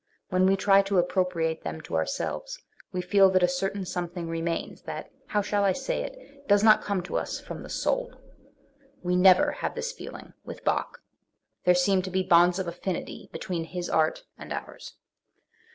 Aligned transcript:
When 0.29 0.47
we 0.47 0.55
try 0.55 0.81
to 0.81 0.97
appropriate 0.97 1.63
them 1.63 1.79
to 1.81 1.95
ourselves, 1.95 2.57
we 2.91 3.01
feel 3.03 3.29
that 3.29 3.43
a 3.43 3.47
certain 3.47 3.85
something 3.85 4.27
remains 4.27 4.81
that, 4.85 5.11
how 5.27 5.43
shall 5.43 5.63
I 5.63 5.73
say 5.73 6.01
it? 6.01 6.47
does 6.47 6.63
not 6.63 6.81
come 6.81 7.03
to 7.03 7.17
us 7.17 7.39
from 7.39 7.61
the 7.61 7.69
soul. 7.69 8.15
We 9.03 9.15
never 9.15 9.51
have 9.51 9.75
this 9.75 9.91
feeling 9.91 10.33
with 10.43 10.63
Bach; 10.65 11.03
there 11.65 11.75
seem 11.75 12.01
to 12.01 12.09
be 12.09 12.23
bonds 12.23 12.57
of 12.57 12.67
affinity 12.67 13.29
between 13.31 13.63
his 13.65 13.91
art 13.91 14.23
and 14.39 14.51
ours. 14.51 14.95